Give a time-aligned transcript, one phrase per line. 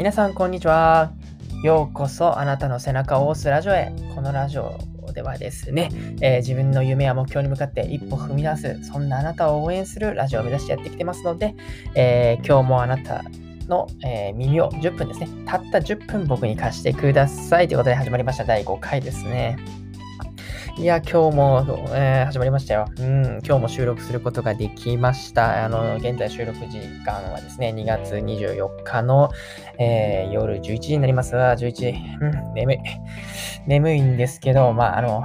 [0.00, 1.12] 皆さん、こんにちは。
[1.62, 3.92] ようこそあなたの背中を押すラジオへ。
[4.14, 4.78] このラジオ
[5.12, 5.90] ではですね、
[6.22, 11.54] えー、自分の夢や目標に向かって一歩踏み出す、そんなあなたを応援するラジオを目指してやってきてますので、
[11.94, 13.22] えー、今日もあなた
[13.68, 19.58] の、えー、耳を10分ですね、たった10分僕に貸してくださいということで始まりました第5回ですね。
[20.78, 22.86] いや、今日も、えー、始まりましたよ。
[22.98, 25.64] うん、今日も収録することができました。
[25.64, 29.30] あの、現在収録時間はですね、2月24日の、
[29.78, 32.78] えー、夜11時になりますわ、11時、うん、眠い。
[33.66, 35.22] 眠いんですけど、まあ、あの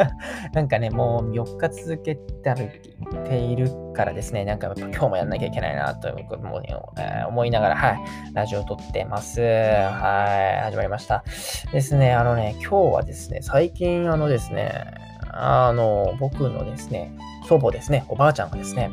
[0.52, 6.62] なんかね、もう4日続けているからですね、なんか今日もやんなきゃいけないなということも、
[6.96, 7.98] え、思いながら、はい、
[8.32, 9.40] ラジオを撮ってます。
[9.40, 11.24] はい、始まりました。
[11.72, 14.94] ですね、あのね、今日はですね、最近あのですね、
[15.32, 17.12] あの、僕のですね、
[17.48, 18.88] 祖母ですね、おばあちゃんがですね、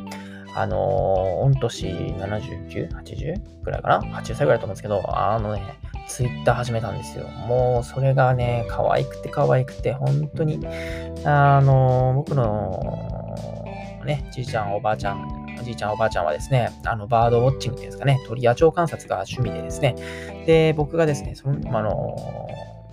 [0.56, 5.62] あの御年79、80ぐらいかな ?80 歳ぐらいだと思うんですけど、あのね、
[6.08, 7.28] ツイッター始めたんですよ。
[7.46, 10.58] もう、それがね、可愛くて可愛くて、本当に、
[11.24, 13.15] あの僕の、
[14.06, 19.96] ね、じいちゃん、おばあちゃん、おじいちゃん、おばあちゃんはですね、あの、バードウォッチングですかね、鳥野鳥観察が趣味でですね、
[20.46, 22.16] で、僕がですね、その、あの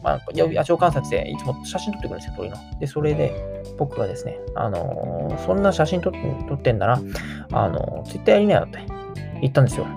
[0.03, 2.57] まあ、野鳥観察でいつも写真撮ってくるんですよ、鳥の。
[2.79, 6.19] で、それで、僕がですね、あの、そんな写真撮って
[6.49, 7.01] 撮ってんだな、
[7.51, 8.79] あのー、ツイッターやりなよって
[9.41, 9.87] 言ったんですよ。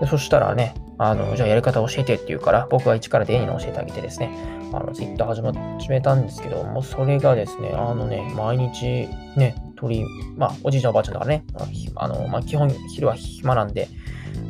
[0.00, 4.30] でそしたらね、あの、じゃあやり方教えてって言うから、僕が一からデニの教えてあげてですね、
[4.72, 10.04] あの、ツイッター始めたんですけどもう、それがですね、あのね、毎日ね、鳥、
[10.36, 11.44] まあ、おじいちゃんおばあちゃんだからね、
[11.96, 13.88] あの、まあ、基本昼は暇なんで、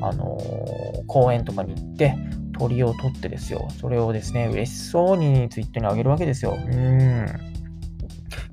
[0.00, 2.16] あのー、公園とかに行って、
[2.58, 6.56] 鳥を取ってですよ、それをですね、嬉しそうにツイッターにあげるわけですよ。
[6.56, 7.27] うん。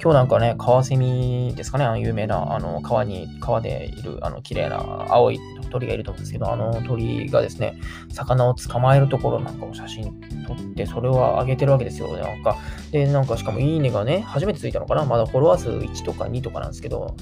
[0.04, 5.40] 今日なんかね、カワセミですかね、あの有名な、あの、川に、川でいる、あの、綺麗な青い
[5.72, 7.80] 鳥がいると思うんですけど、あの鳥がですね、
[8.10, 12.18] 魚を捕まえるところなんかを写真撮って、それを上げてるわけですよ。
[12.18, 12.58] なんか、
[12.92, 17.16] で、なんかしかもいいねがね、初めてついたのかなまだフォロワー数1とか2とかなんですけど、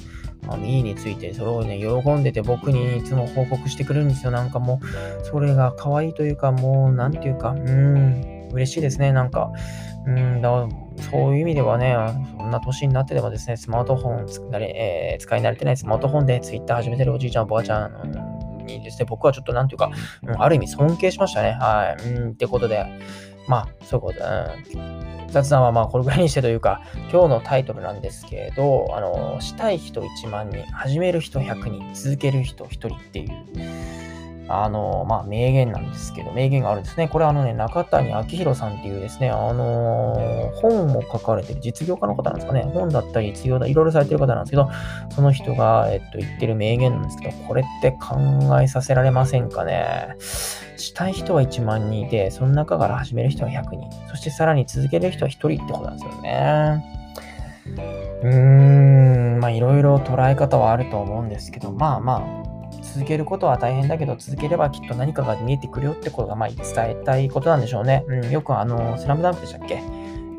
[0.48, 4.32] あのいいねついて、それをね、喜んでて僕にいつも報告してくれるんですよ。
[4.32, 4.82] なんかも
[5.22, 8.22] う、それが可愛いというか、もう、なんていうか、うん、
[8.54, 9.12] 嬉しいですね。
[9.12, 9.52] なんか、
[10.06, 10.68] うん、だ
[11.12, 11.96] そういう意味ではね、
[12.38, 19.92] そんな年になってでもですね、スマートフォン使,、えー、使い慣れてないスマートフォンで Twitter 始めてるおじいちゃん、おばあちゃん、にですね、僕はちょっとなんていうか、
[20.24, 21.52] うん、ある意味尊敬しましたね。
[21.52, 22.04] はい。
[22.10, 22.86] うん、ってことで、
[23.48, 24.26] まあ、そういうことで、
[24.76, 26.82] うん、雑談はまあこれぐらいにしてというか、
[27.12, 33.30] 今日のタイトルなんですけど、あの、したい人1万人、始める人100人、続ける人1人っていう、
[34.52, 37.08] あの、まあ、名言なんですけど、名言があるんですね。
[37.08, 42.70] これあのね、中谷明宏さんっていうですね、あの本も書かれてる実業家の方なんですかね。
[42.74, 44.70] 本だったり、実業だ、いろいろされてる方なんですけど、
[45.10, 48.18] その人が、えっと、言ってる名言なんですけど、これって考
[48.62, 50.16] えさせられませんかね。
[50.78, 53.90] したい人は1万人いて、その中から始める人は100人。
[54.10, 57.02] そしてさらに続ける人は1人ってことなんですよね。
[58.24, 62.51] うーん、まあいろいろ捉え方はあると思うんですけど、まあまあ、
[62.82, 68.04] 続けることは大変だけど、続ければきっと何かが見えてくるよってことが、まあ、伝えたいことなんでしょうね。
[68.08, 69.82] うん、よくあの、スラムダンクでしたっけ？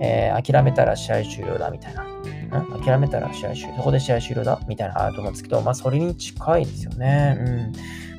[0.01, 2.05] えー、諦めたら試合終了だみたいな。
[2.05, 7.37] うん、諦めたら試合終了、そこで試合終了だみたいなあると思うんですけど、まあ、それに近いですよね。
[7.39, 7.73] うん。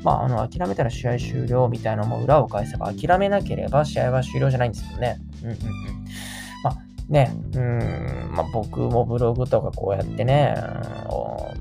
[0.03, 5.17] まあ、あの、諦めたら試合終了みたいなのも裏を返せば、諦めなければ試合は終了じゃないんですよね。
[5.43, 5.59] うんうんうん。
[7.09, 10.55] ね、うん、まあ、僕もブログとかこうやってね、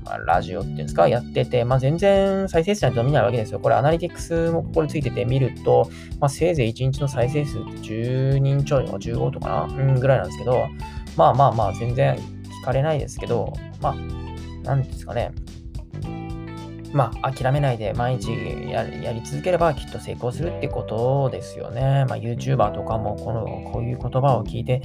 [0.05, 3.59] まあ、ラジオっていうんですか、やってて、まあ、全然再生数なんて伸びないわけですよ。
[3.59, 5.89] これアナリティクスもここについてて見ると、
[6.19, 10.67] まあ、せいぜい1日の再生数って10人ちょいの15とかな、うん、ぐらいなんですけど、
[11.17, 13.95] まあまあまあ、全然聞かれないですけど、まあ、
[14.63, 15.31] なんですかね、
[16.93, 18.31] まあ、諦めないで毎日
[18.71, 22.05] やり続ければきっと成功するってことですよね。
[22.07, 24.81] まあ、YouTuber とかもこのこういう言葉を聞いて、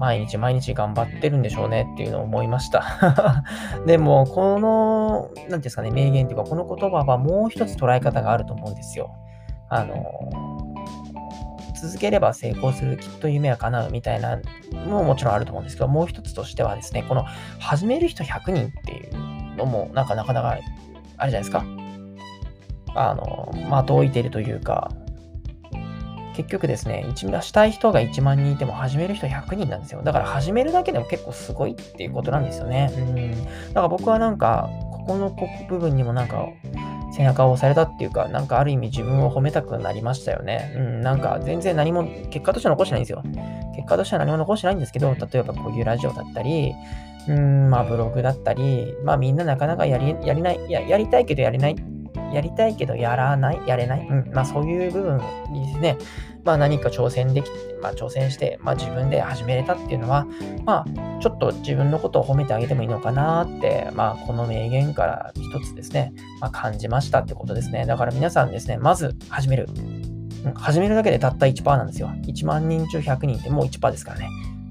[0.00, 3.44] 毎日毎日頑張ってるんでしょうねっていうのを思いました
[3.86, 9.14] でも、この、なんていうんですかね、名言っていうか、この言葉はもう一つ捉え方があると思うんですよ。
[9.68, 9.94] あの、
[11.78, 14.40] 続ければ成功する、きっと夢は叶うみたいな
[14.72, 17.26] のももちろんあると思うんですけど、もう一つとしてはですね、この
[17.58, 21.62] 始める人100人っていうのも、なんかなかなかあるじゃないですか。
[22.94, 23.50] あの、
[23.82, 24.90] 的を置いてるというか、
[26.40, 30.00] 結局ですね、したい人が1万人いても始める人100人なんですよ。
[30.02, 32.90] だから始めるだけでも結構すごいっていうことなんですよね。
[32.96, 33.44] うん。
[33.44, 35.30] だから僕はなんか、ここの
[35.68, 36.46] 部分にもなんか、
[37.12, 40.72] 背中を押されたっていうか、なんかある意味自分を褒めたくなりましたよね。
[40.76, 43.22] うん、なんか全然何も、結果としては残してないんですよ。
[43.76, 46.72] 結果としては何も残してないんですけど、例えばこういうラジオだったり、
[47.28, 51.76] うん、まあブログだったり、まあみんななかなかやりやりないや、やりたいけどやれない
[52.32, 55.24] やりたいけどやらない、やれない、うん、まあそういう部分で
[55.72, 55.98] すね、
[56.44, 60.26] まあ何か挑戦できて、まあ挑戦して、まあ自分で始めれたっていうのは、
[60.64, 67.86] まあちょっと自分のことを褒めてあげてもいいのかなって、まあこの名言から一つですね、まあ感じましたってことですね。
[67.86, 69.68] だから皆さんですね、まず始める。
[69.68, 70.10] うん
[70.54, 72.08] 始めるだけでたった1%なんですよ。
[72.22, 74.30] 1万人中100人ってもう1%ですからね。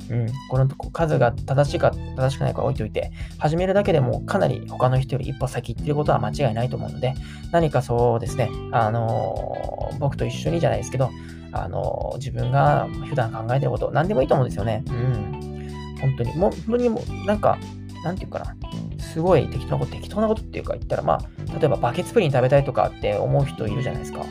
[0.10, 7.14] うん、この数が正しいか正しくないか置いといて、始めるだけでもかなり他の人より一歩先行ってることは間違いないと思うので、
[7.52, 11.10] 何かそうですね、あのー、僕と一緒にじゃないですけど、
[11.52, 14.84] あのー、自分が普段考えてること、何でもいいと思うんですよね。
[14.88, 15.70] うん。
[16.02, 16.36] 本当に。
[16.36, 17.58] もう、本当にもう、なんか、
[18.04, 18.56] なんていうかな。
[19.00, 24.24] すごい適当なこと、適当なことっていうか言ったら、まあ、例えばバケツプリン食べたいとかって思う人いるじゃないですか。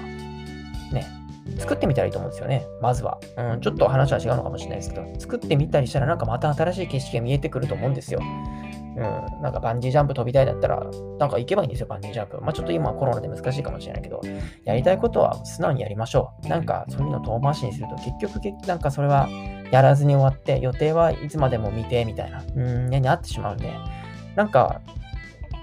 [0.92, 1.17] ね。
[1.58, 2.66] 作ってみたらいいと思うんですよね。
[2.80, 3.18] まずは。
[3.36, 8.20] うん、ちょっと話は違うのかもしれないですけど、作ってみたりしたらなんかまた新しい景色が見えてくると思うんですよ。
[8.20, 10.80] うん、なんかバンジージャンプ飛びたいだったら、
[11.18, 12.40] なんか行けばいいんですよ、バンジージャンプ。
[12.40, 14.20] まあちょっと今はコロナで難しいかもしれないけど、
[14.64, 16.48] やりたいことは素直にやりましょう。
[16.48, 19.28] なんかそういうの遠回しにすると、結局、なんかそれは
[19.70, 23.70] やらずに終わって、予定はいつまでも見て、みたいな、うん、ね、にあってしまうんで、
[24.34, 24.80] なんか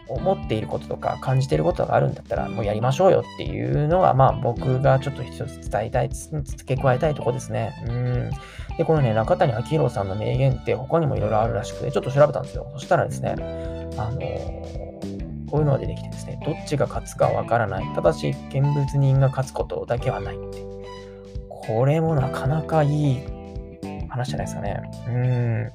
[0.08, 7.74] 思っていることとか感じていることがあるんだったら、もうやりましょうよっていうのが、まあ僕がちょっと一つ伝えたい、付け加えたいとこですね。
[7.88, 8.30] うん。
[8.78, 12.72] で、このね、中谷明宏さんの名言って他にもいろいろあるらしくて、ちょっと調べたんですよ。
[12.74, 13.36] そしたらですね、
[13.98, 17.86] あのー、こういうのが出てきてですね、どっちが勝つかわからない。
[17.96, 20.64] ただし、見物人が勝つことだけはないって。
[21.50, 23.20] これもなかなかいい
[24.10, 24.82] 話じゃないですかね。
[25.08, 25.72] うん。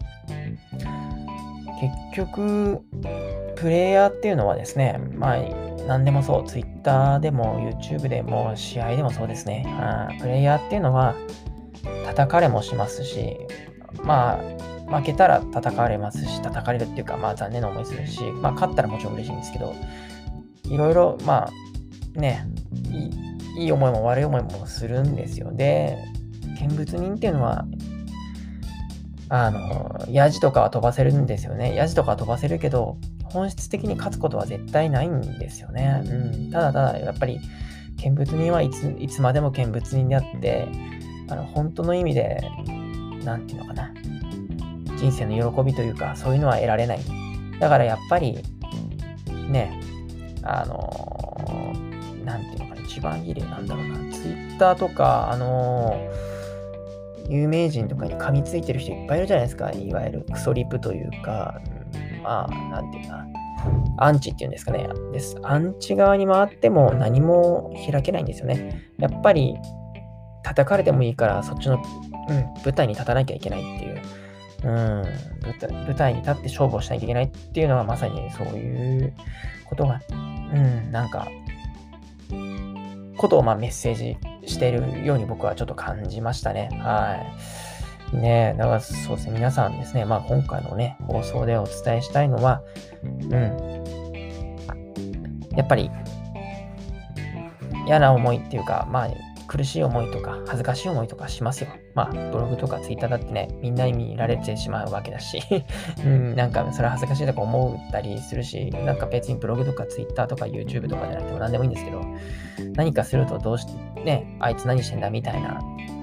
[1.80, 2.84] 結局、
[3.60, 5.38] プレイヤーっていうのはですね、まあ、
[5.86, 9.66] 何でもそう、Twitter でも YouTube でも試合でもそうですね。
[10.20, 11.14] プレイヤーっていうのは
[12.06, 13.36] 叩かれもしますし、
[14.02, 14.40] ま
[14.88, 19.74] あ、負けたら叩かれますし、叩かれるっていうか、まあ残念な思いするし、まあ勝ったらもちろん嬉しいんですけど、
[20.64, 21.48] いろいろ、ま
[22.16, 22.46] あね、
[22.88, 25.52] いいい思いも悪い思いもするんですよ。
[25.52, 25.98] で、
[26.60, 27.66] 見物人っていうのは、
[29.28, 31.74] あの、ヤジとかは飛ばせるんですよね。
[31.74, 32.96] ヤジとかは飛ばせるけど、
[33.32, 36.02] 本質的に勝つことは絶対ないんですよね。
[36.04, 36.14] う
[36.48, 37.40] ん、ただただ、やっぱり、
[38.02, 40.68] 見物人はいついつまでも見物人であって、
[41.28, 42.40] あの本当の意味で、
[43.24, 43.92] なんていうのかな、
[44.96, 47.00] 人生の喜びというか、そういうのは得られない。
[47.58, 48.38] だからやっぱり、
[49.48, 49.80] ね、
[50.42, 55.96] あのー、なんていうのかな、一番いい例なんだろうな、Twitter とか、あの、
[57.28, 61.60] 有名人とかに噛みついてる人いっぱいいるじゃないですか、いわゆるクソリプというか、
[62.22, 63.24] まあ、なんていうか、
[63.98, 64.88] アンチっていうんですかね。
[65.12, 65.36] です。
[65.42, 68.90] アンチ側に回っても何も開けないんですよね。
[68.98, 69.56] やっぱり、
[70.42, 74.02] 叩かれてもいいから、そっちの、うん、舞台に立たなきゃいけないっていう。
[74.62, 74.68] うん、
[75.86, 79.14] 舞台に立って勝負をしなきゃいけないっていうのはまさにそういう
[79.64, 81.28] ことが、うん、なんか、
[83.16, 84.16] ことをまメッセージ
[84.46, 86.68] してるように僕はちょっと感じましたね。
[86.82, 87.69] はい。
[88.12, 92.62] ねえだからそうですね、皆さんですね、まあ今回のね、放送でお伝えしたいのは、
[93.04, 93.30] うん、
[95.56, 95.90] やっぱり
[97.86, 99.10] 嫌な思いっていうか、まあ
[99.50, 101.70] 苦しい思いとか恥ずかしい思いとかしますよ。
[101.94, 105.40] まあブログとかツイッターだってね、みんなに見られてしまうわけだし、
[106.06, 112.00] うん、なんかそれは恥ずかしいとか思ったりするし、なんか別にブログとかツイッターとか YouTube とかじゃなくても何でもいいんですけど、
[112.76, 115.60] 何かするとどうしてね、あいつ何してんだみたいな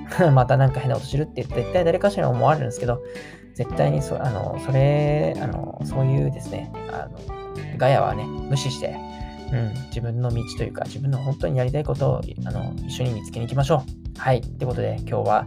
[0.33, 3.01] またなんか変なことするって絶対誰かしら思われるんですけど、
[3.53, 7.19] 絶対にそあのそれあの、そういうですね、あの
[7.77, 8.95] ガヤはね、無視して、
[9.51, 14.19] うん、自分の道というか、自分の本当にやりたいことをあの一緒に見つけに行きましょう。
[14.19, 14.39] はい。
[14.39, 15.45] ってことで、今日は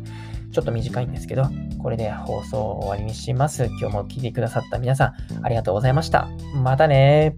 [0.53, 1.45] ちょっと短いんですけど、
[1.83, 3.67] これで放送を終わりにします。
[3.81, 6.29] 今日も聞いてくださった皆さん、ありがとうございました。
[6.55, 7.37] またね